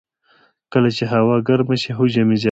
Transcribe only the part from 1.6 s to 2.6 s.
شي، حجم یې زیاتېږي.